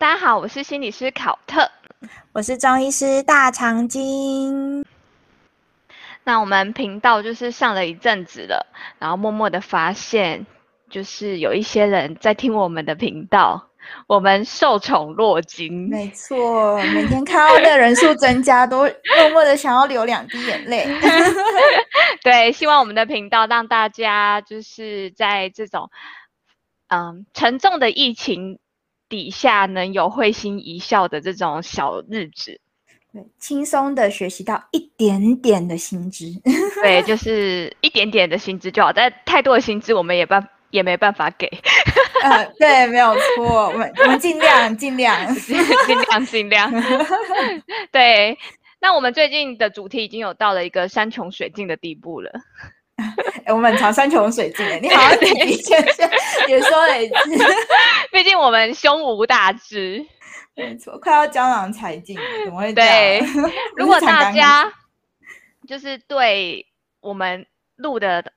[0.00, 1.70] 大家好，我是心理师考特，
[2.32, 4.82] 我是中医师大长今。
[6.24, 8.66] 那我们频道就是上了一阵子了，
[8.98, 10.46] 然后默默的发现，
[10.88, 13.68] 就是有一些人在听我们的频道，
[14.06, 15.90] 我们受宠若惊。
[15.90, 20.88] 没错，每天看到的人数增加，都默默的想要流两滴眼泪。
[22.24, 25.90] 对，希望我们的频道让大家就是在这种
[26.88, 28.58] 嗯沉重的疫情
[29.10, 32.58] 底下，能有会心一笑的这种小日子。
[33.12, 36.26] 对，轻松的学习到一点点的薪资，
[36.80, 41.50] 对，就是一点点的薪资就好，但太多的薪资我们也办也没办法给。
[42.22, 46.72] 呃，对，没有错，我们我们尽量尽量 尽量尽量。
[47.90, 48.38] 对，
[48.80, 52.30] 那我们最近的主题已经有到了一个山穷水尽的地步了。
[53.46, 55.82] 哎，我们常山穷水尽哎，你好像自己先
[56.46, 57.14] 也说了一次，
[58.12, 60.04] 毕竟我们胸无大志。
[60.56, 63.26] 没错，快要江郎才尽， 怎么会这样？
[63.76, 64.70] 如果大家
[65.66, 66.66] 就是对
[67.00, 68.32] 我们录的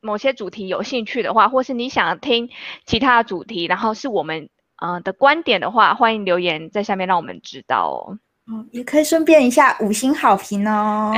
[0.00, 2.48] 某些主题有兴趣的话，或是你想听
[2.86, 4.48] 其他主题，然后是我们
[4.80, 8.18] 呃的观点的话，欢迎留言在下面让我们知道哦。
[8.50, 11.12] 哦，也可以顺便一下五星好评哦。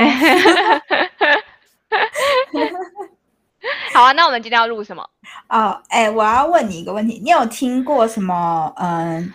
[3.93, 5.07] 好啊，那我们今天要录什么？
[5.49, 8.73] 哦，哎，我要问你一个问题，你有听过什么？
[8.77, 9.33] 嗯。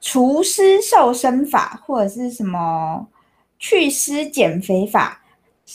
[0.00, 3.04] 除湿瘦身法或者是什么
[3.58, 5.20] 祛湿减肥法，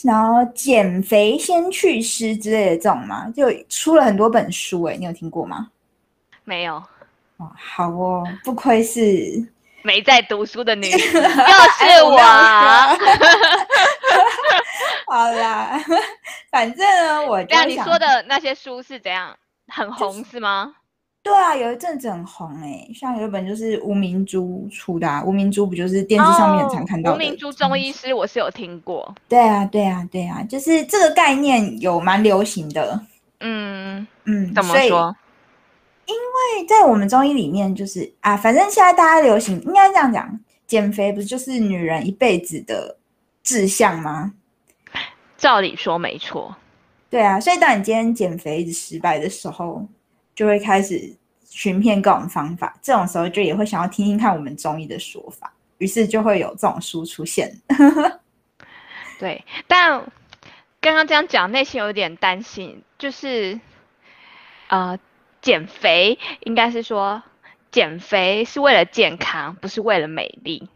[0.02, 3.30] 然后减肥先祛湿之类的这种吗？
[3.36, 5.68] 就出了很多本书哎，你有听过吗？
[6.44, 6.76] 没有。
[7.36, 9.46] 哦，好哦，不愧是
[9.82, 12.18] 没在读书的女人， 又是我。
[15.14, 15.80] 好啦，
[16.50, 19.32] 反正呢，我这样你说的那些书是怎样
[19.68, 20.74] 很红是吗？
[21.22, 27.16] 对啊，有一阵子很红哎，像有一本就是吴明珠出的，啊吴明珠不就是电视上面常看到的？
[27.16, 29.14] 吴明珠中医师，我是有听过。
[29.28, 33.00] 对啊，对啊，对啊，就是这个概念有蛮流行的。
[33.38, 35.14] 嗯嗯，怎么说？
[36.06, 42.98] 因为在我们中医里面，就是啊，反正现在大家流行，应该这样讲，减肥不是就是女人一辈子的
[43.44, 44.32] 志向吗？
[45.36, 46.56] 照理说没错。
[47.10, 49.86] 对啊，所以当你今天减肥一直失败的时候。
[50.36, 51.16] 就会开始
[51.48, 57.56] 寻遍各种方法，这种时候就也会想要听听看我们中医的说法，于是就会有这种书出现。
[59.20, 60.02] 对，但
[60.80, 63.60] 刚刚这样讲，内心有点担心，就是
[64.66, 64.98] 呃，
[65.40, 67.22] 减肥应该是说
[67.70, 70.68] 减肥是为了健康，不是为了美丽，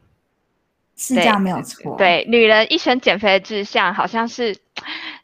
[0.98, 1.96] 是这样没有错。
[1.96, 4.54] 对，女人一生减肥的志向，好像是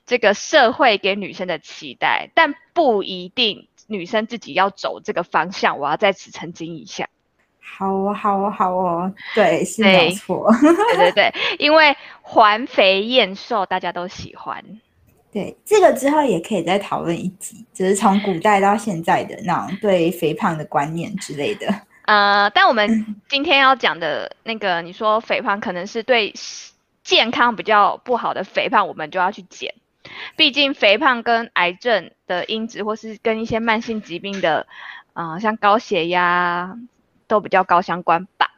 [0.07, 3.69] 这个社会给女生的期待，但不一定。
[3.87, 7.07] 女生自己要走这个方向，我要在此澄清一下。
[7.61, 10.51] 好哦，好哦，好哦，对，是没错。
[10.97, 14.65] 对对对，因为环肥燕瘦大家都喜欢。
[15.31, 21.67] 对，这个之后也可以再讨论一集，就是从古代到现在的那种对肥胖的观念之类的。
[22.07, 26.35] 呃，但我们今天要讲的那个，你说肥胖可能是对
[27.03, 29.75] 健康比较不好的肥胖，我们就要去减。
[30.37, 34.67] 毕竟肥胖跟癌症的因子，或是跟一些慢性疾病的，
[35.15, 36.77] 呃，像高血压，
[37.27, 38.51] 都比较高相关吧？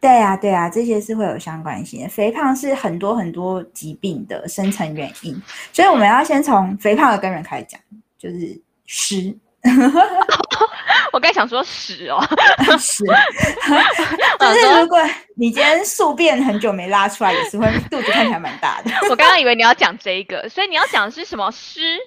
[0.00, 2.08] 对啊，对啊，这些是会有相关性的。
[2.08, 7.80] 肥胖是很多很多疾病的生成原因，所以我们要先从肥胖的根源开始讲，
[8.16, 9.36] 就是湿。
[11.12, 12.20] 我刚想说屎哦，
[12.78, 13.04] 屎。
[14.38, 14.98] 就是如果
[15.34, 18.90] 你今天宿便很久没拉出来，也是会肚子看起来蛮大的。
[19.08, 21.98] 我刚刚以为你要讲这个，所以你要讲的是什么湿？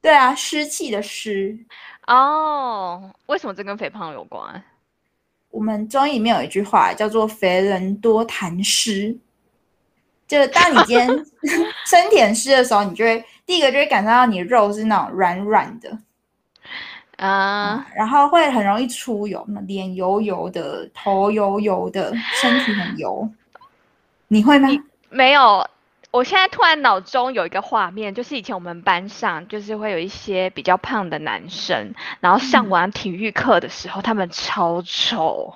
[0.00, 1.56] 对啊，湿气的湿。
[2.06, 4.62] 哦，为什么这跟肥胖有关？
[5.50, 9.16] 我们中医里面有一句话叫做“肥人多痰湿”，
[10.26, 11.06] 就是当你今天
[11.86, 15.96] 身体很湿的时候，你就会第一个就会感受到你的肉是那种软软的。
[17.22, 23.28] 啊，然后会很容易出油，脸油油的，头油油的，身体很油。
[24.26, 24.68] 你会吗？
[25.08, 25.64] 没有，
[26.10, 35.54] 我现在突然脑中有一个画面，就是以前我们班上就是会有一些比较胖的男生，然后上完体育课的时候，他们超丑，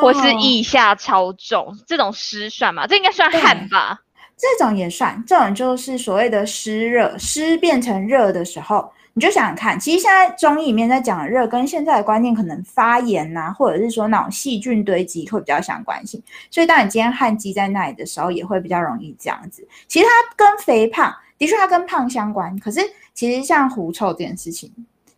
[0.00, 2.88] 或是腋下超重，这种湿算吗？
[2.88, 4.00] 这应该算汗吧？
[4.36, 8.90] 这种也算，这种就是所谓的湿热，湿变成热的时候。
[9.18, 16.22] 你就想想看，其实现在中医里面在讲热，跟现在的观念可能发炎呐，或者是说那种细菌堆积会比较相关性。
[16.50, 19.66] 所以当你今天汗积在那里的时候，也会比较容易这样子。
[19.88, 22.80] 其实它跟肥胖的确它跟胖相关，可是
[23.14, 24.70] 其实像狐臭这件事情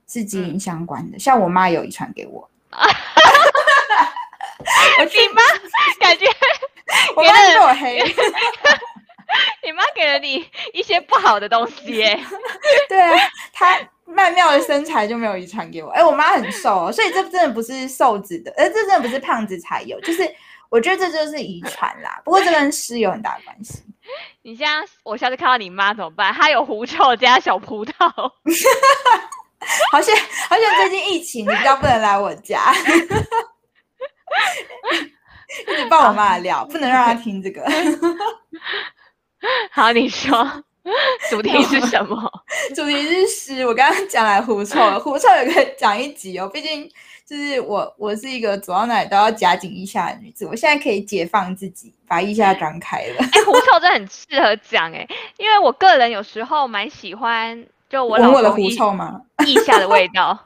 [0.07, 1.19] 是基因相关的。
[1.19, 2.49] 像我妈有遗传给我，
[5.01, 5.43] 我去你妈
[5.99, 6.25] 感觉
[7.17, 7.99] 我妈被我黑。
[9.63, 12.19] 你妈给了你一些不好的东西耶。
[12.89, 15.91] 对啊，她曼妙的身材就没有遗传给我。
[15.91, 20.29] 哎，我妈很瘦哦，所以这真的不是瘦子的，呃，这真的不是胖子才有，就是
[20.71, 22.21] 我觉得这就是遗传啦。
[22.25, 23.83] 不过这跟湿有很大关系。
[24.43, 26.33] 你现在我下次看到你妈怎么办？
[26.33, 27.93] 她有狐臭加小葡萄。
[29.93, 30.17] 好像
[30.49, 32.73] 好像最近疫情，你比较不能来我家，
[35.67, 37.63] 一直爆我妈的料，不能让她听这个。
[39.71, 40.47] 好，你说
[41.31, 42.31] 主题是 什么？
[42.75, 43.67] 主题是诗。
[43.67, 46.49] 我刚刚讲来狐臭了，狐臭也可以讲一集哦。
[46.49, 46.91] 毕竟
[47.27, 50.47] 就是我，我是一个走到哪里都要夹紧腋下的女子。
[50.47, 53.17] 我现在可以解放自己，把腋下张开了。
[53.21, 55.07] 哎，狐臭真的很适合讲哎，
[55.37, 59.21] 因为我个人有时候蛮喜欢，就我老我的狐臭吗？
[59.47, 60.39] 腋下的味道，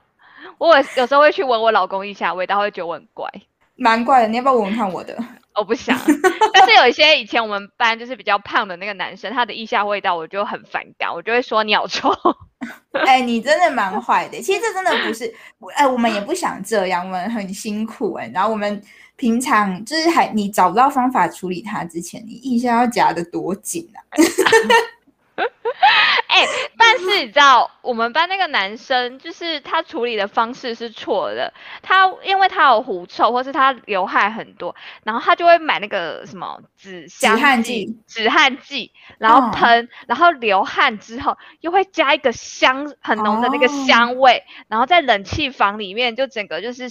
[0.59, 3.31] 我有时候会去闻我老公腋下味道，会觉得我很怪，
[3.77, 4.29] 蛮怪的。
[4.29, 5.17] 你要不要闻闻看我的？
[5.55, 5.99] 我不想，
[6.53, 12.11] 但是有一些以前我们班就是比较胖的那个男生，他的腋下味道我就很反感，我就会说你好臭。
[13.07, 14.41] 哎，你真的蛮坏的。
[14.41, 15.33] 其实这真的不是，
[15.75, 18.31] 哎，我们也不想这样，我们很辛苦哎。
[18.33, 18.81] 然后我们
[19.17, 23.99] 平常就是还你找不到方法处理它之前，你腋下要夹得多紧啊。
[26.29, 26.47] 哎，
[26.79, 31.53] 但是你知道，我们班那个男生，就是他处理的方式是错的。
[31.83, 34.75] 他因为他有狐臭，或是他流汗很多，
[35.05, 37.07] 然后他就会买那个什么止
[37.37, 46.89] 汗剂、止汗剂，然后喷，然后流汗之后又会加一个香很浓的那个香味，然后在冷气房里面就整个就是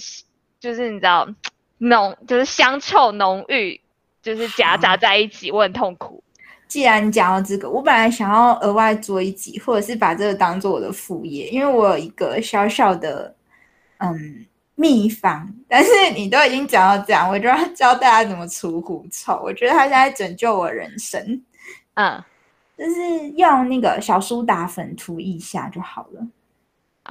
[0.60, 1.28] 就是你知道
[1.78, 3.80] 浓，就是香臭浓郁，
[4.22, 6.21] 就是夹杂在一起，我很痛苦。
[6.72, 13.36] 既然讲到这个，我本来想要额外做一集，或者是把这个当做我的副业，因为我有一个小小的
[13.98, 15.46] 嗯秘方。
[15.68, 19.38] 但是你都已经讲到这样，我就要教大家怎么除狐臭。
[19.44, 21.42] 我觉得他现在拯救我人生，
[21.92, 22.24] 嗯，
[22.78, 26.26] 就是用那个小苏打粉涂一下就好了。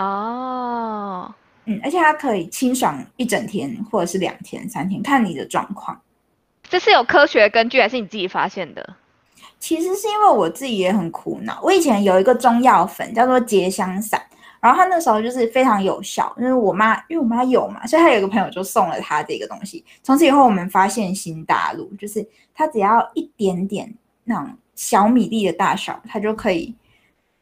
[0.04, 1.32] 哦，
[1.66, 6.02] 嗯，而且它可以清爽一整天，或者是两天、三天，看你的状况。
[6.68, 8.96] 这是有科学根据，还是你自己发现的？
[9.62, 11.60] 其实是因为我自己也很苦恼。
[11.62, 14.20] 我以前有一个中药粉叫做结香散，
[14.60, 19.86] 然后它那时候就是非常有效，因为我妈因为我妈有嘛，所以她有一个朋友就送了她这个东西。
[20.02, 23.94] 从此以后，我们发现新大陆，就是它只要一点点
[24.24, 26.74] 那种小米粒的大小，它就可以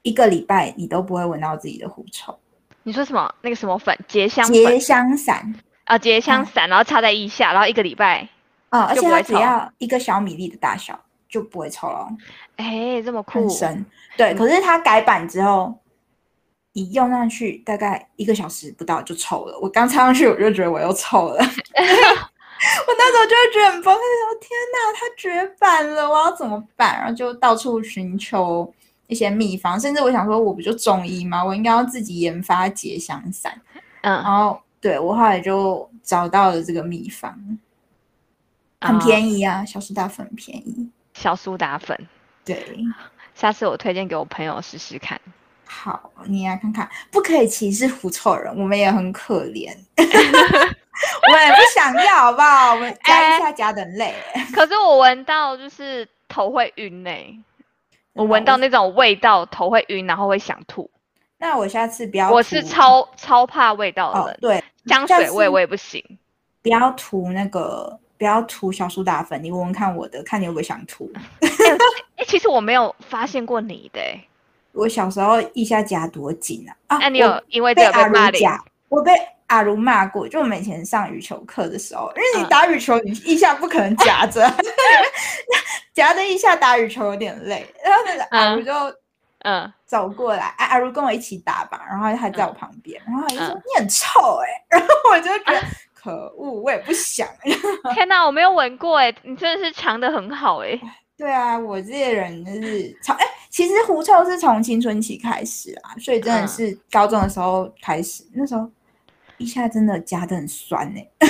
[0.01, 2.37] 一个礼拜你都不会闻到自己的狐臭。
[2.83, 3.33] 你说什么？
[3.41, 3.97] 那个什么粉？
[4.09, 5.55] 结香结香散
[5.85, 8.27] 啊，结香散，然后插在腋下，然后一个礼拜
[8.69, 10.99] 啊，而且它只要一个小米粒的大小。
[11.29, 12.09] 就不会臭了，
[12.55, 13.85] 哎，这么酷，深，
[14.17, 14.33] 对。
[14.33, 15.73] 可是它改版之后，
[16.73, 19.57] 一用上去大概一个小时不到就臭了。
[19.59, 26.97] 我刚插上去我就觉得我又臭了， 我那时候就会觉得很崩溃，说天哪，它绝版了，我要怎么办？
[26.97, 28.73] 然后就到处寻求
[29.05, 31.45] 一些秘方，甚至我想说，我不就中医吗？
[31.45, 33.61] 我应该要自己研发结香散。
[34.01, 37.37] 嗯，然后对我后来就找到了这个秘方，
[38.81, 40.89] 很便宜啊，小苏打粉很便宜。
[41.19, 42.07] 小苏打粉，
[42.45, 42.65] 对，
[43.35, 45.19] 下次我推荐给我朋友试试看。
[45.65, 52.73] 好，你来看看，不可以歧视狐臭人，我们也很可怜， 我们也不想要，好不好？
[52.73, 54.15] 我们加一下加的累。
[54.55, 57.11] 可是我闻到就是头会晕呢，
[58.13, 60.89] 我闻到那种味道头会晕，然后会想吐。
[61.37, 66.01] 那我下次不要，我是超超怕味道的人，对，香水味我也不行，
[66.61, 67.99] 不要涂那个。
[68.19, 71.09] 不要涂小苏打粉，你闻闻看我的，看你会不会想涂。
[72.17, 74.01] 哎，其实我没有发现过你的。
[74.73, 76.75] 我小时候腋下夹多紧啊！
[76.87, 78.61] 啊，那你有因为被阿如夹？
[78.89, 79.13] 我被
[79.47, 84.41] 阿如骂过，就我们以前上羽球课的时候，因为你打羽球，你腋下不可能夹着，
[85.95, 87.65] 夹着腋下打羽球有点累。
[87.83, 88.73] 然后那个阿如就
[89.39, 95.63] 嗯走过来，阿阿如跟我一起打吧，然后他在我旁边，然后他就说你很臭哎，然后我就觉得。
[96.01, 97.27] 可恶，我也不想。
[97.93, 100.79] 天哪，我没有闻过哎，你真的是藏的很好哎。
[101.17, 108.69] 对啊，我这些人就是藏哎，其实狐臭是从青春期开始啊，所以真的是高中的时候开始，那时候
[109.37, 111.07] 一下真的夹的很酸哎。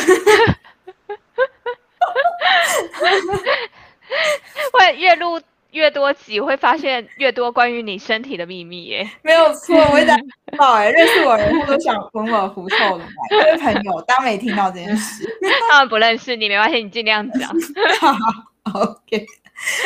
[4.73, 5.41] 会越录。
[5.71, 10.17] 越多集会发现越多关于你身体的秘密耶， 没有错，我会在
[10.57, 15.23] 报哎， 认识我的人都想闻我狐臭的，因 为朋友当没听到这件事，
[15.69, 17.49] 他们不认识你没关系，你尽量讲。
[18.73, 19.25] OK，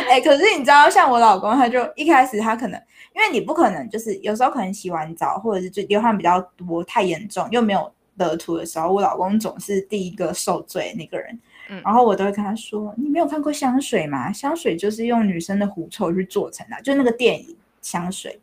[0.09, 2.81] 哎，可是你知道，像我老公，他就一开始他可能，
[3.15, 11.39] 因为你不可能就是有时候可能洗完澡或者是就流汗比较多太严重又没有得涂的时候，我老公总是第一个受罪那个人。
[11.77, 14.31] 嗯然后我都会跟他说：“你没有看过香水吗？
[14.31, 18.39] 香水就是用女生的狐臭去做成的，就那个电影香水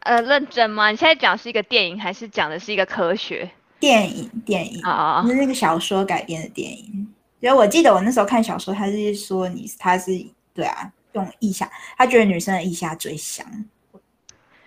[0.00, 0.90] 呃，认真吗？
[0.90, 3.48] 你现在讲是一个电影，还是讲的是一个科学？
[3.78, 7.06] 电影电影，啊、是那个小说改编的电影。
[7.40, 10.10] 因为我记得我那时候看小说，他是说你他是
[10.54, 13.44] 对啊，用腋下，他觉得女生的腋下最香。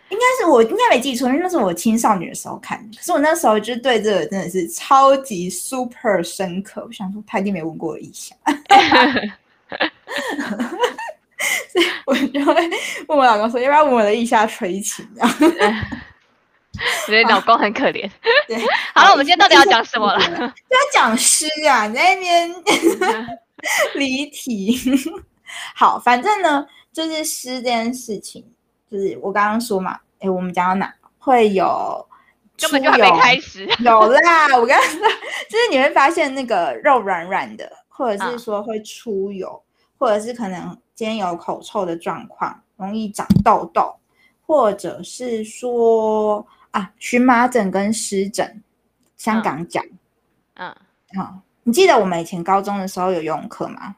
[0.10, 2.98] 应该是我应该没记错，因为那是我青少年的时候看的。
[2.98, 6.84] 可是我那时候就对这个真的是超级 super 深刻。
[6.86, 8.36] 我想说，他一定没问过我腋下，
[11.72, 12.54] 所以我就会
[13.08, 15.08] 问我老公说，要不要问我的意下垂情？
[15.16, 15.76] 这样
[17.06, 18.10] 所以老公很可怜。
[18.48, 18.58] 对。
[18.94, 20.20] 好了，我们今天到底要讲什么了？
[20.20, 22.54] 就要讲诗啊，你在那边
[23.96, 24.78] 离题。
[25.74, 28.46] 好，反正呢，就是诗这件事情，
[28.90, 32.08] 就是我刚刚说嘛，诶，我们讲到哪会有
[32.58, 33.66] 根本就还没出油开始。
[33.80, 35.00] 有啦，我刚刚说，
[35.50, 39.62] 就是你会发现那个肉软软的，或者是嗯说会出油，
[39.98, 43.96] 或者是可能今天有口臭的状况，容易长痘痘，
[44.46, 48.62] 或者是说啊荨麻疹跟湿疹、
[49.18, 49.82] 香嗯港脚。
[50.54, 50.76] 嗯，
[51.18, 53.96] 好、你记得我们以前高中的时候有游泳课吗？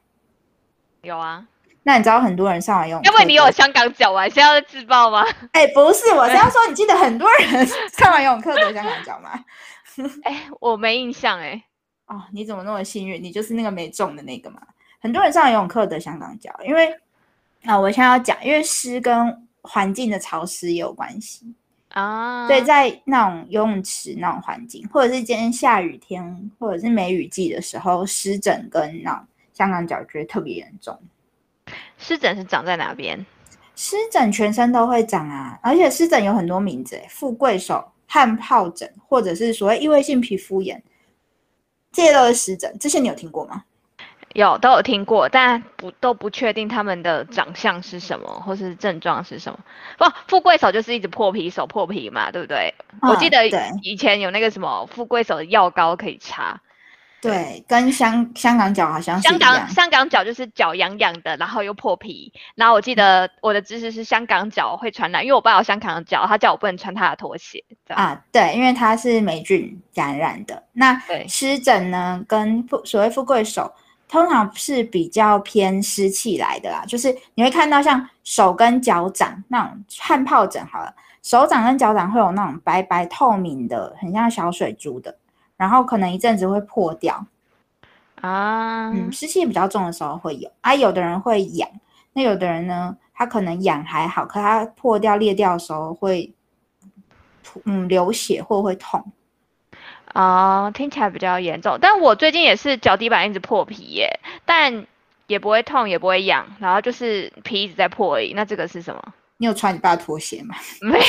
[1.01, 1.45] 有啊。
[1.87, 5.25] 那你知道很多人上完游泳课，因为你有香港脚啊，你现在要自爆吗？
[5.53, 9.31] 哎、不是，我是要说，你记得很多人上完游泳课得香港脚吗？
[10.23, 11.63] 哎，我没印象哎。
[12.07, 13.23] 哦，你怎么那么幸运？
[13.23, 14.61] 你就是那个没中的那个嘛。
[14.99, 16.93] 很多人上游泳课得香港脚，因为
[17.63, 21.55] 啊，我现在要讲，因为湿跟环境的潮湿也有关系。
[21.93, 30.99] 啊，所以在那种游泳池那种环境，或者是今天下雨天，或者是梅雨季的时候，湿疹跟那种香港脚觉得特别严重。
[31.97, 33.25] 湿疹是长在哪边？
[33.75, 40.81] 湿疹全身都会长啊，而且湿疹有很多名字，欸富贵手、汗疱疹，或者是所谓异位性皮肤炎，
[41.91, 42.75] 这些都是湿疹。
[42.79, 43.63] 这些你有听过吗？
[44.33, 49.59] 有都有听过，但不都不确定他们的长相是什么，或是症状是什么。
[49.97, 52.73] 不，富贵手就是一直破皮手破皮嘛，对不对？
[53.01, 53.47] 我记得
[53.81, 56.59] 以前有那个什么富贵手的药膏可以擦。
[57.19, 59.67] 对，跟香香港脚好像是香港。
[59.69, 62.31] 香港脚就是脚痒痒的，然后又破皮。
[62.55, 67.63] 然后我记得我的知识是香港脚会传染，因为我爸有香港脚，他叫我不能穿他的拖鞋。
[67.87, 70.63] 啊，对，因为它是霉菌感染的。
[70.73, 73.73] 那对湿疹呢，跟富所谓富贵手，
[74.07, 80.93] 通常是比较偏湿气来的啦，就是你会看到像手跟脚掌那种汗疱疹，好了，
[81.23, 85.17] 手掌跟脚掌会有那种白白透明的，很像小水珠的，
[85.57, 87.25] 然后可能一阵子会破掉。
[88.21, 91.69] 啊，嗯，湿气比较重的时候会有啊，有的人会痒，
[92.13, 96.33] 那有的人呢，他可能痒还好，可他破掉裂掉的时候会，
[97.65, 99.11] 嗯，流血或会痛。
[100.15, 101.77] 哦，听起来比较严重。
[101.79, 104.87] 但我最近也是脚底板一直破皮耶，但
[105.27, 108.33] 也不会痛，也不会痒，然后就是皮一直在破而已。
[108.33, 109.13] 那这个是什么？
[109.37, 110.55] 你有穿你爸的拖鞋吗？
[110.81, 111.05] 没有，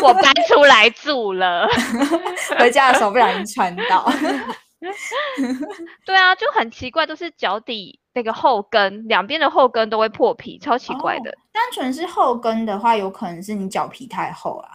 [0.06, 1.68] 我搬出来住了。
[2.58, 4.10] 回家的时候不小心穿到。
[6.06, 11.30] 对啊，就很奇怪，都是脚底那个后跟两边的后跟都会破皮，超奇怪的。
[11.30, 14.70] 哦单纯是后跟的话，有可能是你脚皮太厚啊。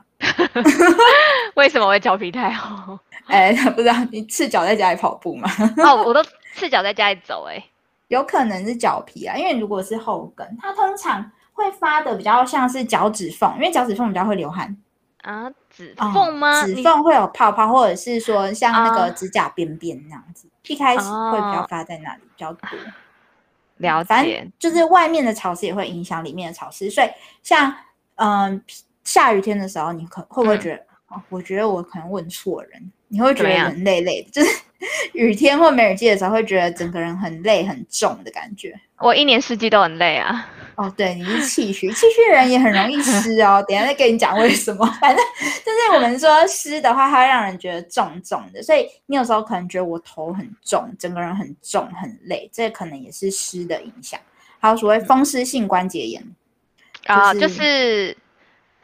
[1.55, 2.99] 为什么会脚皮太厚？
[3.27, 5.49] 哎，不知道你赤脚在家里跑步吗？
[5.77, 6.21] 哦，我都
[6.53, 7.63] 赤脚在家里走、欸，
[8.09, 14.77] 有可能是脚皮啊，因为如果是后跟，它通常会发的比较像是脚趾缝，因为脚趾缝比较会流汗。
[15.23, 16.63] 啊，指哦缝吗？
[16.63, 22.69] 指你缝会有泡泡，或者是说像那啊个指甲边边那样子，一开始会比较哦发在那里比较多。
[23.77, 27.09] 了反解正就是外面的潮湿也会影响里面的潮湿，所以
[27.41, 27.73] 像
[28.15, 28.61] 嗯、
[29.03, 30.85] 下雨天的时候，你可会不会嗯觉得？
[31.07, 34.61] 哦，我觉得我可能问错人，你会觉得怎么样人累累的，就是
[35.13, 38.79] 雨天或梅雨季的时候，会觉得整个人很累很重的感觉。
[38.99, 40.47] 我一年四季都很累啊。
[40.75, 43.63] 哦，对，你是气虚，气虚的人也很容易湿哦。
[43.67, 44.85] 等下再跟你讲为什么。
[44.99, 45.25] 反正
[45.65, 54.19] 就是我们说湿的话，它会让人觉得重重的，所以你有时候可能觉得我头很重，整个人很重很累，这可能也是湿的影响。
[54.59, 56.35] 还有所谓风湿性关节炎，
[57.05, 58.17] 啊，就就是是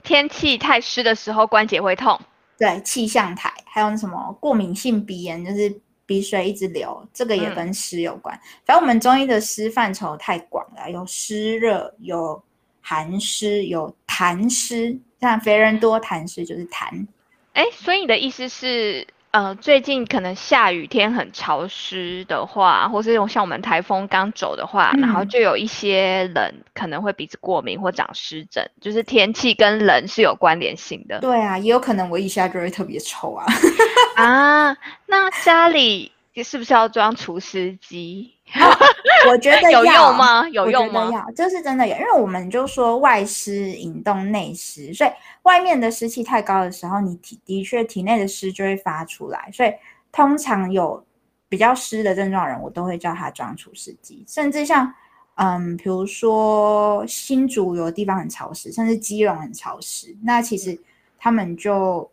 [0.03, 2.19] 天气太湿的时候关节会痛。
[2.57, 5.75] 对气象台，还有那什么过敏性鼻炎，就是
[6.11, 8.37] 鼻水一直流，这个也嗯跟湿有关。
[8.65, 12.43] 反正我们中医的湿范畴太广了，有湿热，有
[12.81, 14.99] 寒湿，有痰湿。
[15.21, 17.07] 像肥人多痰湿就是痰，
[17.53, 33.45] 哎，所以你的意思是，呃，最近可能下雨天很潮湿的话，或是像我们台风刚走的话，然后嗯就有一些人可能会鼻子过敏或长湿疹，就是天气跟人是有关联性的对啊，也有可能我一下就会特别臭啊。
[34.17, 34.77] 啊。
[35.05, 36.11] 那家里
[36.43, 38.33] 是不是要装除湿机？
[39.29, 40.49] 我觉得有要用吗？
[40.49, 41.09] 有用吗？
[41.13, 45.09] 要，这是真的有，因为我们就说外湿引动内湿，所以
[45.43, 49.71] 外面的湿气太高的时候，你体的确体内的湿就会发出来，所以
[50.11, 51.03] 通常有
[51.47, 54.93] 比较湿的症状的人，我都会叫他装除湿机，甚至像
[55.35, 60.77] 嗯，比如说新竹有的地方很潮湿，甚至基隆很潮湿，那其实
[61.17, 62.09] 他们就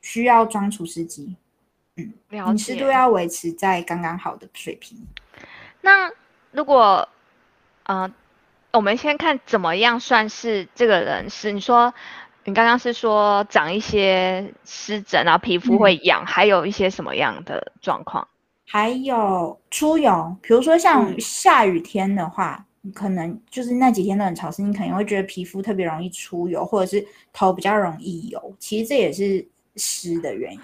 [0.00, 1.36] 需要装除湿机，
[2.30, 2.86] 了你湿度。
[2.86, 4.96] 要维持在刚刚好的水平。
[5.86, 6.10] 那
[6.50, 7.08] 如果
[7.84, 8.10] 呃，
[8.72, 11.94] 我们先看怎么样算是这个人是你说
[12.42, 18.26] 你刚刚是说长一些湿疹，然后皮肤会痒，还有一些什么样的状况？
[18.66, 30.60] 还有出油，比如说像嗯下雨天的话，你可能就是那几天都很潮湿，你可能会觉得皮肤特别容易出油，或者是头比较容易油，其实这也是湿的原因。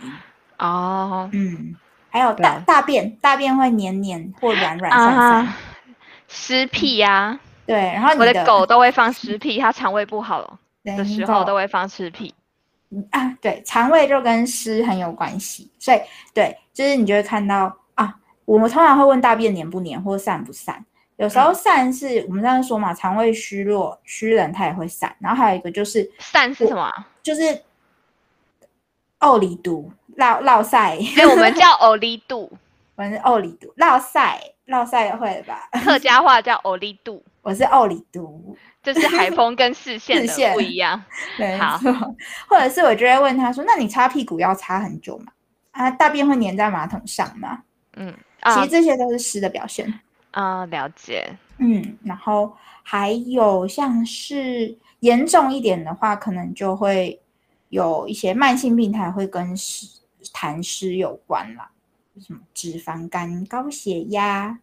[0.59, 1.77] 哦，嗯，
[2.13, 5.19] 还有大大便，大便会黏黏或软软散散。
[5.19, 5.57] 啊，
[6.29, 12.35] 湿屁呀、对，然后你我的狗都会放湿屁，它肠胃不好对的时候都会放湿屁。
[13.11, 15.99] 啊，对，肠胃就跟湿很有关系，所以
[16.35, 18.15] 对，就是你就会看到啊，
[18.45, 20.85] 我们通常会问大便黏不黏或散不散。
[21.17, 27.09] 有时候嗯散是我们刚才说嘛，肠胃虚弱、虚冷它也会散，然后还有一个就是散是什么啊？
[27.23, 27.63] 就是
[29.19, 32.51] 奥里毒、落落塞，哎、我们叫欧力度，
[32.97, 35.69] 我是欧里毒、落塞、落塞会了吧？
[35.85, 41.03] 客家话叫欧力度，我是欧里度，就是海风跟视 线的不一样。
[41.39, 41.93] 没好错。
[42.49, 45.33] 或者是我就会问他说：“那你擦屁股要擦很久吗？
[45.73, 47.63] 啊，大便会粘在马桶上吗？”
[47.97, 48.13] 嗯
[48.45, 49.93] 其啊实这些都是湿的表现。
[50.33, 51.31] 啊，了解。
[51.59, 57.21] 嗯，然后还有像是严重一点的话，可能就会
[57.69, 59.87] 有一些慢性病它会跟湿
[60.43, 61.71] 痰湿有关啦，
[62.21, 64.59] 什么脂肪肝、高血压。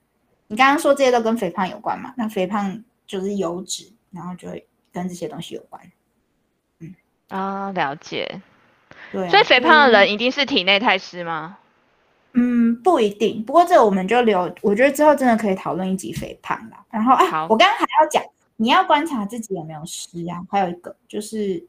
[0.47, 2.13] 你刚刚说这些都跟肥胖有关嘛？
[2.17, 5.81] 那肥胖就是油脂，然后就会跟这些东西有关。
[7.29, 8.41] 啊，了解。
[9.13, 11.57] 对啊、所以肥胖的人一定是体内太湿吗？
[12.33, 13.41] 嗯，不一定。
[13.45, 16.83] 不过这个我们就留，我觉得之后真的可以讨论一集肥胖啦。
[16.91, 18.21] 然后啊好，我刚刚还要讲，
[18.57, 20.45] 你要观察自己有没有湿啊。
[20.51, 21.65] 还有一个就是，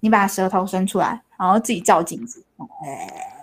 [0.00, 2.44] 你把舌头伸出来，然后自己照镜子，
[2.84, 3.37] 哎，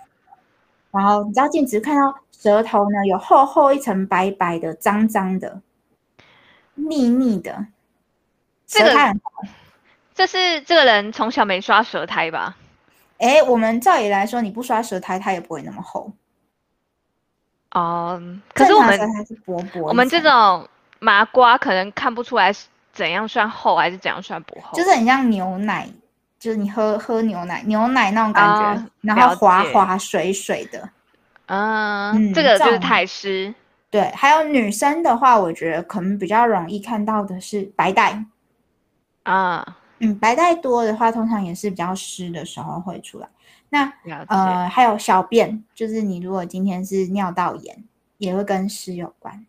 [0.95, 5.61] 然后你照镜子看到舌头呢有厚厚一层白白的、脏脏的、
[6.75, 7.67] 腻腻的，
[8.65, 8.91] 这个
[10.13, 12.55] 这是这个人从小没刷舌苔吧？
[13.17, 16.11] 哎，我们照理来说，你不刷舌苔，它也不会那么厚。
[17.71, 18.21] 哦，
[18.53, 20.67] 可是我们正常舌苔是薄薄我们这种
[20.99, 24.77] 麻瓜可能看不出来是怎样算厚还是怎样算不厚。
[24.77, 25.89] 就是很像牛奶，
[26.45, 30.87] 就是你喝喝牛奶，牛奶那种感觉，啊然后滑滑水水的。
[31.47, 33.51] 嗯，嗯这个就是太湿。
[33.89, 38.23] 对，还有女生的话，我觉得可能比较容易看到的是白带。
[39.23, 39.65] 啊，
[39.97, 43.27] 嗯，白带多的话，通常也是比较湿的时候会出来。
[43.69, 43.91] 那。
[44.27, 47.83] 呃，还有小便，就是你如果今天是尿道炎，
[48.19, 49.43] 也会跟湿有关。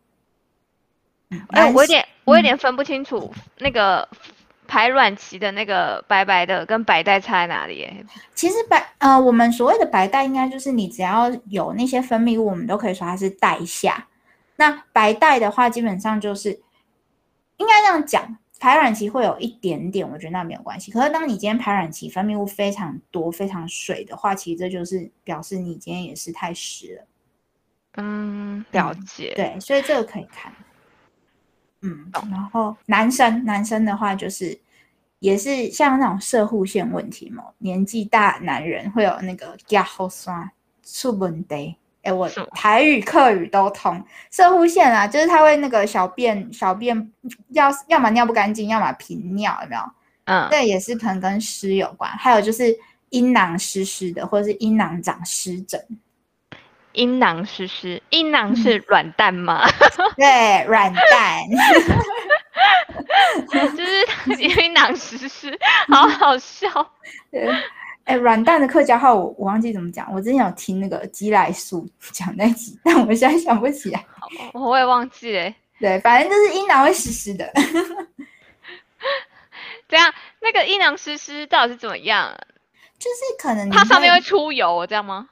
[1.29, 4.09] 嗯，哎、我有点我有嗯点分不清楚那个
[4.67, 8.05] 排卵期的那个白白的跟白带差在哪里耶？
[8.35, 14.07] 其实白呃，我们所谓的白带，应该就是你只要有那些分泌物，我们都可以说它是带下。
[14.57, 16.49] 那白带的话，基本上就是
[17.57, 20.91] 应该这样讲，排卵期会有一点点，我觉得那没有关系。
[20.91, 27.07] 可是当你今天排卵期分泌物非常多、非常水的话，其实这就是表示你今天也是太湿了。
[27.97, 29.33] 嗯，了嗯解。
[29.35, 30.51] 对，所以这个可以看。
[31.81, 34.57] 嗯，然后男生男生的话就是
[35.19, 40.49] 也是像那种射护线问题嘛，年纪大男人会有那个压后酸
[40.83, 41.75] 出问题。
[42.03, 44.01] 哎，我台语、客语都通。
[44.31, 47.11] 射护线啊，就是他会那个小便小便
[47.49, 49.81] 要要么尿不干净，要么频尿，有没有？
[50.25, 52.09] 嗯，这也是可能跟湿有关。
[52.11, 52.73] 还有就是
[53.09, 55.81] 阴囊湿湿的，或者是阴囊长湿疹。
[56.97, 59.67] 阴囊湿湿，阴囊嗯是软蛋吗？
[60.17, 61.43] 对，软蛋。
[63.47, 65.55] 就是阴囊湿湿，
[65.87, 66.67] 好好笑。
[67.31, 67.47] 对，
[68.05, 74.03] 哎，软蛋的客家话我我忘记怎么讲，我之前有听那个鸡来素讲那集， 但我现在想不起来。
[74.53, 75.53] 我也忘记了。
[75.79, 77.47] 对，反正就是阴囊会湿湿的，
[79.87, 82.35] 这样那个阴囊湿湿到底是怎么样？
[82.97, 85.29] 就是可能它上面会会出油，这样吗？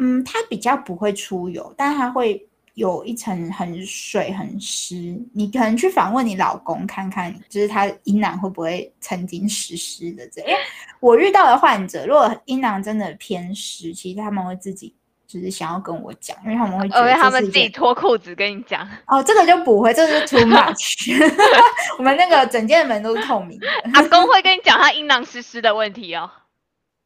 [0.00, 5.14] 嗯，它比较不会出油，但它会有一层很水很湿。
[5.34, 10.50] 你可能去访问你老公看看，就是他阴囊会不会曾经湿湿的这样。
[10.50, 10.60] 因为
[11.00, 14.94] 我遇到的患者，如果阴囊真的偏湿，其实他们会自己
[15.26, 21.12] 就是想要跟我讲，因为他们会觉得因为他们自己脱裤子跟你讲，哦，这个就不会，这个是 too much。
[21.98, 23.66] 我们那个整间门都是透明的。
[23.92, 26.30] 阿公会跟你讲他阴囊湿湿的问题哦。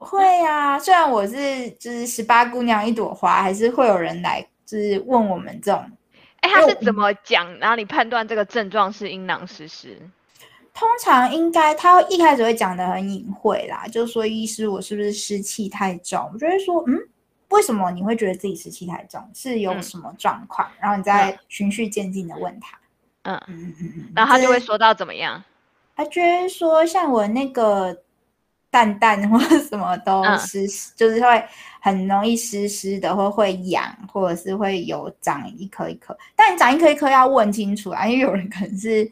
[0.04, 5.90] 会啊，虽然我是就是十八姑娘一朵花，还是会有人来就是问我们这种。
[6.40, 7.58] 哎，他是怎么讲？
[7.58, 9.98] 然后你判断这个症状是阴囊湿湿？
[10.74, 16.28] 通常应该他一开始会讲的很隐晦啦，就说医师我是不是湿气太重？
[16.32, 16.98] 我就会说嗯，
[17.48, 19.26] 为什么你会觉得自己湿气太重？
[19.32, 20.68] 是有嗯什么状况？
[20.80, 22.76] 然后你再循序渐进的问他。
[23.22, 25.42] 嗯，嗯嗯嗯嗯，然后他就这会说到怎么样？
[25.96, 27.96] 他就会说，像我那个
[28.74, 31.44] 蛋蛋或什么都嗯湿湿，就是会
[31.80, 36.16] 很容易湿湿的，或会痒，或者是会有长一颗一颗。
[36.34, 39.08] 但你长一颗一颗要问清楚啊，因为有人可能是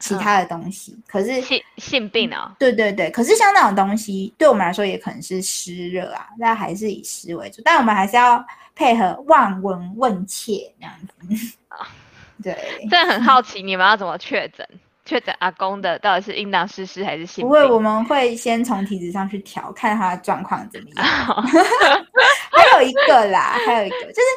[0.00, 2.56] 其嗯他的东西，可是性性病啊？
[2.58, 11.56] 对对对，可是像那种东西，对我们来说也可能是湿热啊，那还是以湿为主，但我们还是要配合望闻问切这样子。
[12.42, 12.56] 对，
[12.90, 14.68] 真的很好奇你们要怎么确诊？
[15.08, 17.42] 确诊阿公的到底是阴囊湿湿还是性？
[17.42, 21.06] 不会，我们会先从体质上去调，看他的状况怎么样。
[22.52, 24.28] 还有一个啦，还有一个就是，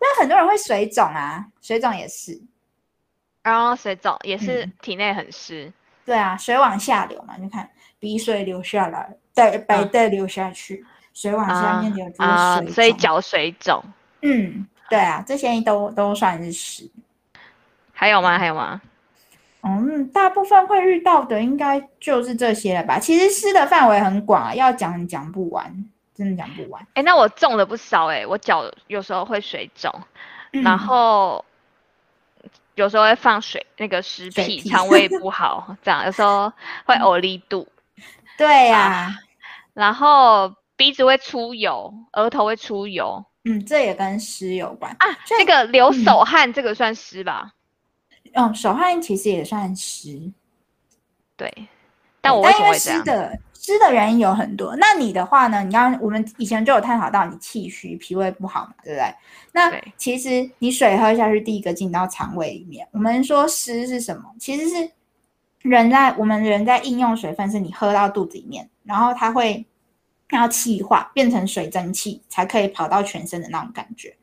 [0.00, 2.40] 那很多人会水肿啊，水肿也是，
[3.42, 5.72] 然后水肿也是嗯体内很湿。
[6.06, 12.74] 对啊，水往下流嘛，你看鼻水流下来，再白带流下去，水往下面流就是啊、水肿。
[12.74, 13.82] 所以脚水肿。
[14.22, 16.88] 嗯，对啊，这些都都算是湿。
[17.92, 18.38] 还有吗？
[18.38, 18.80] 还有吗？
[19.62, 22.98] 嗯，大部分会遇到的应该就是这些了吧？
[22.98, 26.86] 其实湿的范围很广啊，要讲讲不完，真的讲不完。
[26.94, 29.92] 哎，那我中了不少哎、我脚有时候会水肿，
[30.50, 31.44] 然嗯后
[32.74, 36.50] 有时候会放水那个湿屁，肠胃不好，这样有时候
[36.86, 37.68] 会呕力度，
[38.38, 39.14] 对呀、
[39.74, 44.90] 然后鼻子会出油，额头会出油嗯，这也跟湿有关。
[44.98, 45.06] 啊。
[45.26, 47.52] 所以这个流嗯手汗，这个算湿吧？
[48.32, 50.30] 嗯，手汗其实也算湿，
[51.36, 51.52] 对，
[52.20, 53.20] 但我为但因为什么会这样？
[53.24, 54.74] 湿的湿的原因有很多。
[54.76, 55.62] 那你的话呢？
[55.62, 59.14] 你刚我们以前就有探讨到你气虚、脾胃不好嘛，对不对？
[59.52, 62.88] 那其实你水喝下去，第一个进到肠胃里面。
[62.92, 64.24] 我们说湿是什么？
[64.38, 64.90] 其实是
[65.60, 69.66] 人在我们人在应用水分，是你喝到肚子里面，然后它会
[70.30, 74.16] 要气化变成水蒸气，才可以跑到全身的那种感觉。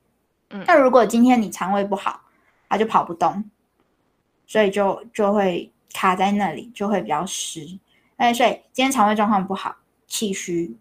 [0.49, 2.21] 嗯那如果今天你肠胃不好，
[2.69, 3.43] 它就跑不动，
[4.47, 7.77] 所以就就会卡在那里，就会比较湿。
[8.15, 9.75] 哎，所以今天肠胃状况不好，
[10.07, 10.75] 气虚，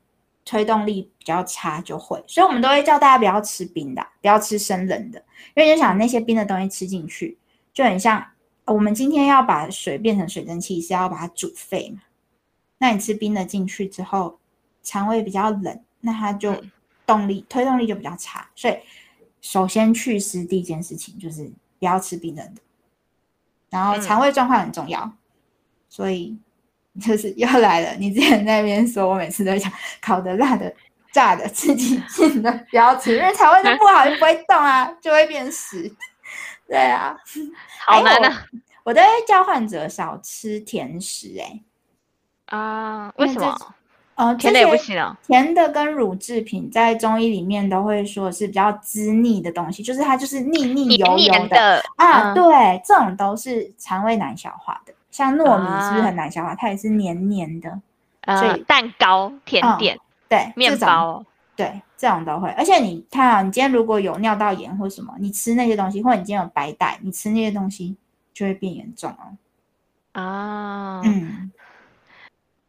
[0.45, 2.23] 推动力比较差，就会。
[2.27, 5.19] 所以我们都会叫大家不要吃冰的，不要吃生冷的，
[5.55, 7.37] 因为你就想那些冰的东西吃进去，
[7.75, 8.25] 就很像
[8.65, 12.01] 呃我们今天要把水变成水蒸气，是要把它煮沸嘛。
[12.79, 14.39] 那你吃冰的进去之后，
[14.83, 16.71] 肠胃比较冷，那它就嗯
[17.05, 18.49] 动力、推动力就比较差。
[18.55, 18.77] 所以
[19.41, 21.45] 首先祛湿第一件事情就是
[21.79, 22.61] 不要吃冰冷的，
[23.71, 25.11] 然后嗯肠胃状况很重要，
[25.89, 26.39] 所以
[27.01, 27.95] 就是又来了。
[27.99, 30.73] 你之前在那边说我每次都讲烤的、辣的、
[31.13, 35.91] 炸的、刺激性的不要吃，因为肠胃就不好，就不会动啊，就会变湿。
[36.69, 37.17] 对啊，
[37.85, 38.45] 好难啊！
[38.83, 41.63] 我都会叫患者少吃甜食、欸，
[42.47, 43.57] 啊，为什么？
[44.17, 45.17] 呃，甜的也不行啊。
[45.27, 54.93] 甜的跟乳制品在中医里面都会说是比较滋腻的东西，就是它就是腻腻黏油油黏的啊，嗯对，这种都是肠胃难消化的。
[55.11, 56.55] 像糯米是不是啊很难消化？
[56.55, 57.71] 它也是黏黏的，
[58.27, 59.99] 所呃以，蛋糕、甜嗯点、
[60.29, 61.25] 对，面包，
[61.55, 62.51] 对，这种都会。
[62.51, 67.97] 而且你看啊，你今天如果有尿道炎或什么，你吃那些东西，或者你今天有白带，你吃那些东西
[68.35, 69.37] 就会变严重哦。
[70.13, 71.51] 啊，嗯，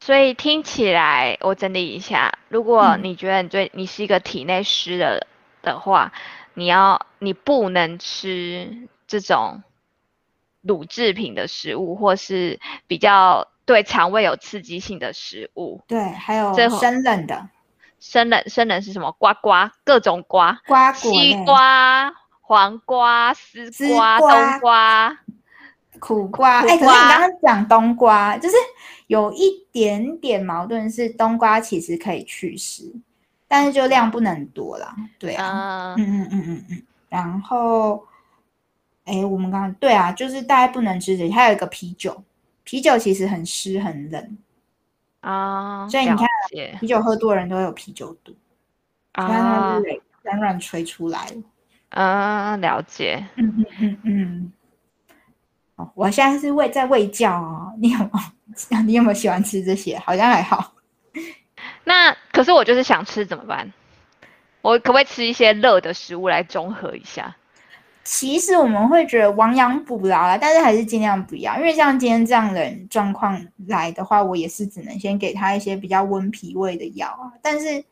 [0.08, 5.28] 所以听起来，我整理一下，如果嗯你觉得你最你是一个体内湿的
[5.62, 6.14] 的话，
[6.54, 9.62] 你要你不能吃这种
[10.62, 15.82] 乳制品的食物，或是比较对肠胃有刺激性的食物。
[15.90, 17.50] 对，还有生冷的
[18.00, 19.12] 生冷生冷是什么？
[19.12, 25.18] 瓜瓜，各种瓜，瓜西、瓜、黄瓜、丝瓜冬瓜。
[26.00, 26.60] 苦瓜。
[26.62, 28.56] 哎、可是你刚刚讲冬瓜，就是
[29.08, 32.94] 有一点点矛盾，是冬瓜其实可以祛湿，
[33.48, 34.96] 但是就量不能多啦。
[35.20, 36.84] 对啊，嗯，嗯嗯嗯嗯嗯。
[37.10, 38.06] 然后，
[39.06, 42.24] 哎，我们刚刚对啊，就是大概不能吃这些，还有一个啤酒，
[42.64, 44.38] 啤酒其实很湿很冷，
[45.22, 46.28] 啊，所以你看
[46.80, 48.36] 啤酒喝多的人都会有啤酒肚，
[49.14, 51.38] 啊是，软软吹出来的。
[51.92, 53.26] 嗯，了解。
[53.36, 54.54] 嗯嗯嗯嗯。
[55.78, 59.98] 哦，我现在是喂在喂教哦，你有没有 你有没有喜欢吃这些？
[60.00, 60.74] 好像还好。
[61.86, 63.72] 那可是我就是想吃怎么办？
[64.62, 67.36] 我可不可以吃一些热的食物来中和一下？
[68.04, 77.32] 其实我们会觉得亡羊补牢啦，但是还是尽量不要，因为像今天这样的状况来的话，我也是只能先给他一些比较温脾胃的药啊。
[77.42, 77.84] 但是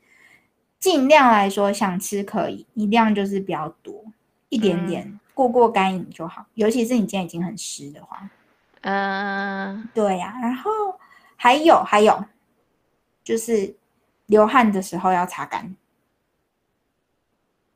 [0.80, 4.06] 尽量来说，想吃可以，你量就是比较多，
[4.48, 6.44] 一点点过过干瘾就好。
[6.56, 8.28] 尤其是你今天已经很湿的话，
[8.82, 10.34] 嗯，对呀。
[10.42, 10.72] 然后
[11.36, 12.26] 还有还有，
[13.24, 13.76] 就是
[14.26, 15.76] 流汗的时候要擦干，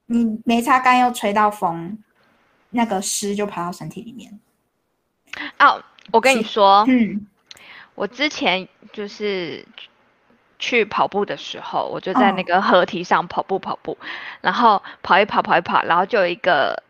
[0.08, 2.02] 你没擦干又吹到风。
[2.72, 4.40] 那个湿就跑到身体里面。
[5.58, 7.26] 哦，我跟你说，嗯，
[7.96, 9.68] 我之前就是
[10.60, 13.98] 去跑步的时候，我就在那个河堤上跑步跑步，
[14.42, 16.84] 然后跑一跑跑一跑，然后就有一个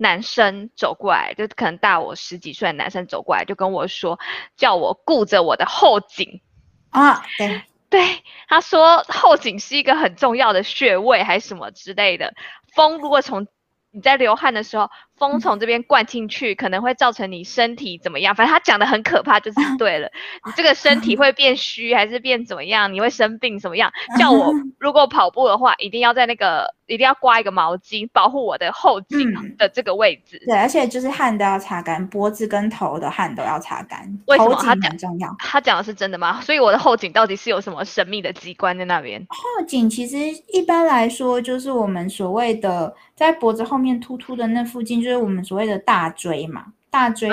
[0.00, 4.18] 男生走过来，就可能大我十几岁的男生走过来，就跟我说，
[4.56, 6.40] 叫我顾着我的后颈。
[6.88, 7.62] 啊，对。
[7.90, 12.32] 对，他说后颈是一个很重要的穴位，还是什么之类的，
[12.72, 13.48] 风如果从
[13.90, 14.88] 你在流汗的时候，
[15.20, 18.34] 风从这边灌进去，可能会造成你身体怎么样？
[18.34, 20.10] 反正他讲的很可怕，就是 对了。
[20.46, 22.92] 你这个身体会变虚，还是变怎么样？
[22.92, 23.92] 你会生病什么样？
[24.18, 30.42] 叫我如果跑步的话，一定要在那个，一定要挂一个毛巾，保护我的后颈的这个位置。
[30.46, 34.00] 对，而且就是汗都要擦干，脖子跟头的汗都要擦干。
[34.26, 35.28] 为什么他讲重要？
[35.38, 36.40] 他讲的是真的吗？
[36.40, 39.20] 所以我的后颈到底是有什么神秘的机关在那边？
[39.28, 40.16] 后颈其实
[40.48, 45.40] 一般来说，就是我们所谓的在脖子后面突突的那附近，就是我们。
[45.42, 47.28] 所谓的大椎嘛，大椎，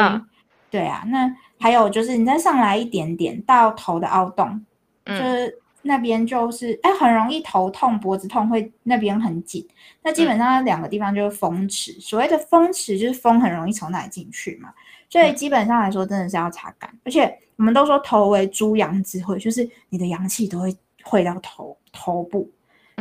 [0.71, 4.65] 对啊，那还有就是你再上来一点点到头的凹洞，
[5.05, 9.67] 就是那边就是哎，很容易头痛、脖子痛，会那边很紧。
[10.01, 14.73] 那基本上两个地方就是风池，所谓的风池就是风很容易从那里进去嘛，
[15.09, 16.89] 所以基本上来说真的是要擦干。
[17.03, 22.49] 而且我们都说头为诸阳之会，就是你的阳气都会会到头头部，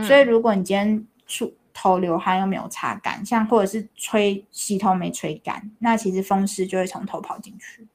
[0.03, 1.51] 所以如果你今天出。
[1.79, 7.87] 头流汗又没有擦干，像或者是吹洗头没吹干，那其实风湿就会从头跑进去。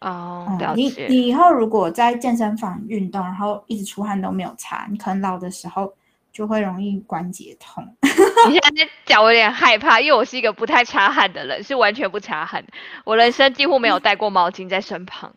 [0.00, 5.90] 哦，你你以后如果在健身房运动，然后一直出汗都没有擦，你可能老的时候
[6.30, 7.82] 就会容易关节痛。
[8.02, 12.62] 你现在脚有点害怕，因为我是一个不太擦汗的人，是完全不擦汗。
[13.04, 15.34] 我人生几乎没有带过毛巾在身旁。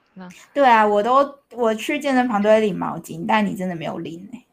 [0.54, 4.44] 对啊，我都我去健身房都会领毛巾，但你真的没有领哎。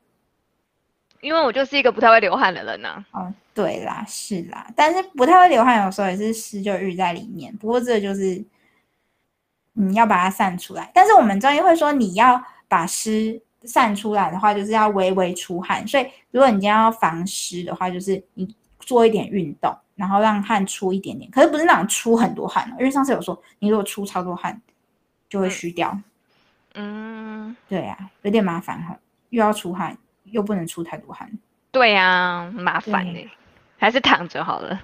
[1.20, 3.04] 因为我就是一个不太会流汗的人呐。
[3.12, 7.54] 哦，对啦，是啦，但是不太会流汗，有时候也是湿就郁在里面。
[7.56, 8.44] 不过这就是
[9.72, 10.90] 你要把它散出来。
[10.94, 15.86] 但是我们中医会说，你要把湿散出来的话，就是要微微出汗。
[15.86, 21.30] 所以如果你今天要防湿的话，就是你做一点运动，然后让汗出一点点。
[21.30, 24.60] 可是不是那种出很多汗因为上次有说，你如果出超多汗，
[25.28, 25.98] 就会虚掉。
[26.74, 28.98] 嗯，对呀，有点麻烦哈，
[29.30, 29.96] 又要出汗。
[30.30, 31.30] 又不能出太多汗，
[31.70, 33.30] 对呀，麻烦呢，
[33.78, 34.78] 还是躺着好了，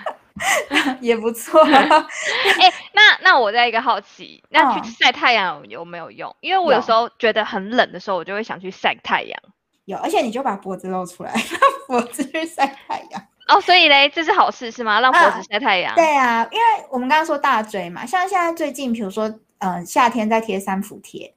[1.00, 1.62] 也不错。
[1.64, 1.88] 哎，
[2.92, 6.34] 那那我在一个好奇，那去晒太阳有没有用？
[6.40, 9.38] 因为我有时候觉得很冷的时候，我就会想去晒太阳。
[9.84, 11.32] 有，而且你就把脖子露出来，
[11.88, 13.22] 脖子去晒太阳。
[13.48, 15.00] 哦，所以嘞，这是好事是吗？
[15.00, 15.94] 让脖子晒太阳？
[15.94, 21.34] 对啊，因为我们刚刚说大椎嘛，像现在最近，比如说，嗯，夏天在贴三伏贴。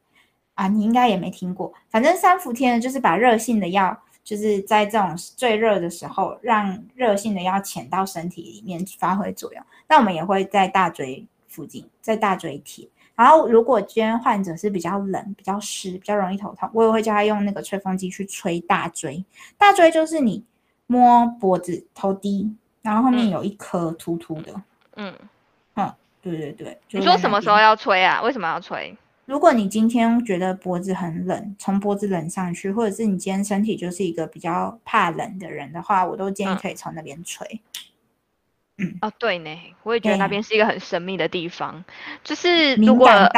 [0.62, 1.74] 啊，你应该也没听过。
[1.90, 9.64] 反正三伏天呢，就是把热性的药，就是在这种最热的时候，让热性的药潜到身体里面发挥作用。
[9.88, 12.88] 那我们也会在大椎附近，在大椎贴。
[13.16, 19.26] 然后，如果今天患者是比较冷、比较湿、比较容易头痛，我也会叫他用那个吹风机去吹大椎。
[19.58, 20.44] 大椎就是你
[20.86, 24.54] 摸脖子、头低，然后后面有一颗突突的。
[24.96, 25.12] 嗯，
[25.74, 26.80] 嗯，对对对。
[26.92, 28.22] 你说什么时候要吹啊？
[28.22, 28.96] 为什么要吹？
[29.32, 37.62] 如果你今天觉得脖子很冷，从脖子冷上去，或者是你今天身体就是一个比较怕冷的人的话，我都建议可以从那边吹。
[38.78, 41.82] 嗯，哦，对呢，我也觉得那边是一个很神秘的地方，
[42.26, 43.08] 就是如果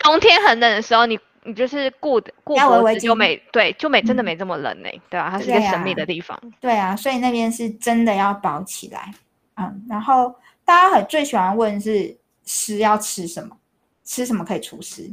[0.00, 5.30] 冬天很冷的时候，你你就是顾顾脖子就没对，就没真的没这么冷呢，对吧？
[5.30, 6.38] 它是一个神秘的地方。
[6.60, 9.10] 对啊，所以那边是真的要保起来。
[9.56, 13.56] 嗯，然后大家很最喜欢问是湿要吃什么？
[14.04, 15.12] 吃什么可以除湿？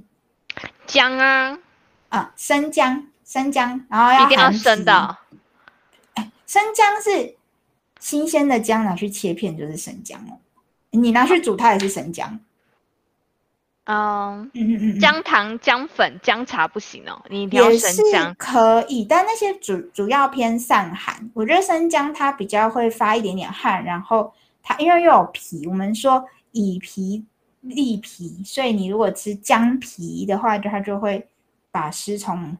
[0.86, 1.60] 姜啊，
[2.10, 5.18] 啊，生姜，生姜，然后要一定要生的。
[6.16, 7.36] 哎，生姜是
[8.00, 10.40] 新鲜的姜，拿去切片就是生姜哦。
[10.90, 12.40] 你拿去煮它也是生姜。
[13.86, 18.36] 嗯嗯嗯嗯，姜糖、姜粉、姜茶不行哦，你一定要生姜。
[18.36, 21.30] 可以，但那些主主要偏散寒。
[21.34, 27.24] 我觉得生姜它比较会发一点点汗，然后它因为又有皮，我们说以皮。
[27.62, 31.28] 利脾，所以你如果吃姜皮的话，就它就会
[31.72, 32.58] 把湿从。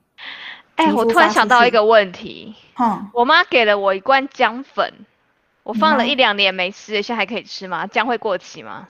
[0.76, 4.94] 哎、我突然想到一个问题，哼，我妈给了我一罐姜粉，
[5.64, 7.86] 我放了一两年没吃，现在还可以吃吗？
[7.88, 8.88] 姜会过期吗？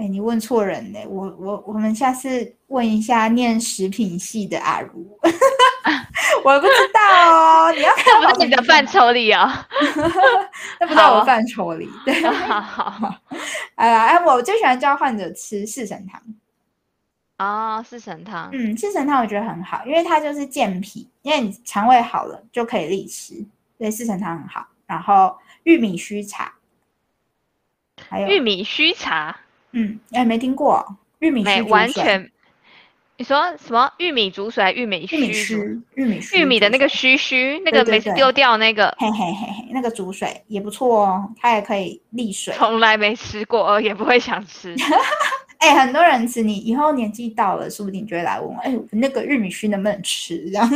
[0.00, 1.06] 哎，你问错人嘞！
[1.06, 5.06] 我我我们下次问一下念食品系的阿如
[6.42, 7.70] 我不知道哦。
[7.72, 9.68] 你要看不好是你的范畴里啊。
[10.80, 11.86] 那不在我好范畴里。
[12.06, 13.14] 对， 好好
[13.74, 16.18] 哎呀，哎，我最喜欢教患者吃四神汤。
[17.36, 18.48] 哦，四神汤。
[18.54, 23.34] 嗯，四神汤我觉得很好，因为它就是健脾，因为你肠胃好了就可以利湿，
[23.76, 24.66] 所以四神汤很好。
[24.86, 26.54] 然后玉米须茶，
[28.08, 29.36] 还有玉，米须茶
[29.72, 32.30] 嗯，哎，没听过哦玉米须没煮水完全。
[33.16, 35.54] 你说什么玉米煮水玉米玉米须
[35.94, 42.54] 玉米须，玉米的那个，须须，那个每次丢掉那个，嘿嘿嘿嘿，那个煮水也不错哦，它也可以沥水。
[42.54, 44.74] 从来没吃过，呃也不会想吃。
[45.58, 50.38] 哎，很多人吃，你以后年纪到了，说不定就会来问我，哎，那个玉米须能不能吃？
[50.50, 50.66] 这样，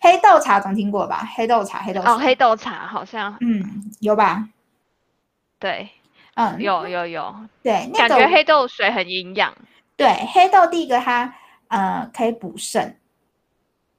[0.00, 1.24] 黑豆茶总听过吧？
[1.36, 3.62] 黑豆茶，黑豆哦，黑豆茶好像嗯，
[4.00, 4.48] 有吧？
[5.60, 5.88] 对，
[6.34, 9.54] 嗯，有有有，对，那感觉黑豆水很营养。
[9.96, 11.34] 对，黑豆第一个它
[11.68, 12.96] 呃可以补肾，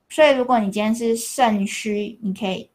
[0.09, 2.69] 所以如果你今天是肾虚，你可以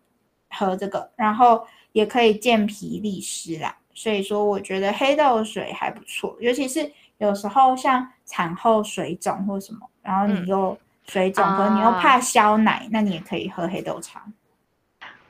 [0.51, 3.77] 喝这个，然后也可以健脾利湿啦。
[3.95, 10.45] 所以说，我觉得黑豆水还不错，尤其是有时候像产后水肿或什么，然后嗯。
[10.45, 12.01] 你又水肿，可你又啊。
[12.01, 14.25] 怕消奶，那你也可以喝黑豆茶。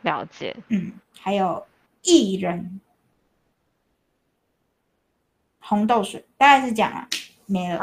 [0.02, 1.64] 了解，嗯，还有
[2.02, 2.80] 薏仁、
[5.68, 7.08] 红豆水，大概是这样啊，
[7.46, 7.80] 没了。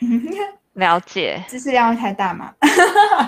[0.00, 0.22] 嗯，
[0.74, 2.54] 了解，知识量会太大吗？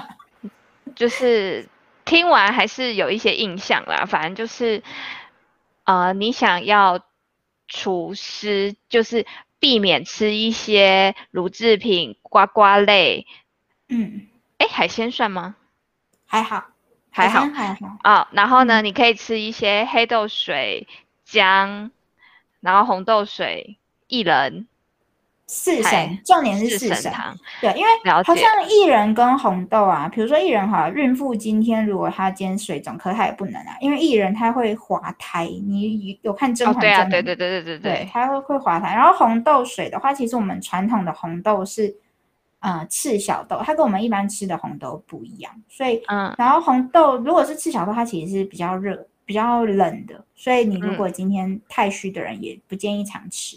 [0.94, 1.66] 就是
[2.04, 4.04] 听完还是有一些印象啦。
[4.06, 4.82] 反正就是，
[5.84, 7.00] 呃，你想要
[7.66, 9.26] 除湿，就是
[9.58, 13.26] 避免吃一些乳制品、瓜瓜类。
[13.88, 15.56] 嗯，哎，海鲜算吗？
[16.26, 16.64] 还好，
[17.10, 17.96] 还好还好。
[18.02, 20.86] 啊、然后呢，嗯你可以吃一些黑豆水、
[21.24, 21.90] 姜，
[22.64, 23.76] 然后红豆水、
[24.08, 24.66] 薏仁、
[25.46, 26.96] 四神，重点是四四神。
[26.96, 27.36] 神汤。
[27.60, 35.44] 对，因为好像薏仁跟红豆啊，比如说薏仁哈，孕妇今天如果她今天水肿，可是她也不能啊，因为薏仁它会滑胎。
[35.44, 38.94] 你有看《甄哦，嬛对啊，传》吗对对对对对对对，它会会滑胎。
[38.94, 41.94] 然后红豆水的话，其实我们传统的红豆是
[42.60, 53.56] 呃赤小豆，它跟我们一般吃的红豆不一样，所以嗯，然后红豆如果是赤小豆，它其实是比较热、比较冷的，所以你如嗯果今天太虚的人，也不建议常吃。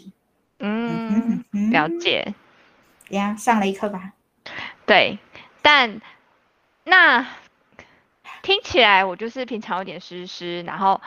[0.58, 2.34] 嗯，嗯嗯了解。
[3.08, 4.12] 怎样上了一课吧？
[4.86, 5.18] 对，
[5.62, 6.00] 但
[6.84, 7.26] 那
[8.42, 11.00] 听起来我就是平常有点湿湿，然后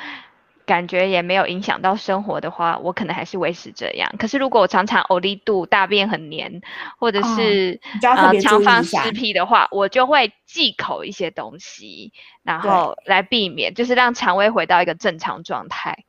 [0.72, 4.10] 感觉也没有影响到生活的话，我可能还是维持这样。
[4.18, 6.62] 可是如果我常常呕力度、大便很黏，
[6.98, 16.06] 或者哦是、你就要特呃别注意一常放下湿屁的话，我就会忌口一些东西，然后来避免，就是让肠胃回到一个正常状态。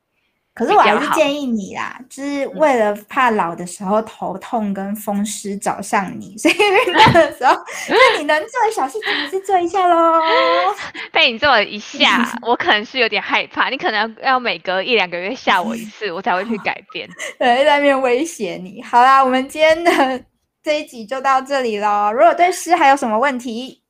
[0.55, 7.55] 可是我还是建议你啦，就是嗯为了怕老的时候头痛跟风湿找上你，所以运动的时候，
[7.89, 10.21] 那你能做的小事情还是做一下喽。
[11.11, 13.69] 被你这么一下， 我可能是有点害怕。
[13.69, 17.09] 你可能要每隔一两个月吓我一次，我才会去改变。
[17.39, 18.81] 对，在那边威胁你。
[18.83, 20.23] 好啦，我们今天的
[20.63, 22.11] 这一集就到这里喽。
[22.13, 23.82] 如果对诗还有什么问题，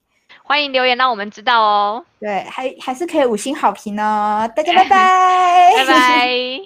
[0.44, 4.48] 欢迎留言让我们知道哦，对，还还是可以五星好评哦。
[4.56, 6.62] 大家 拜拜，拜拜。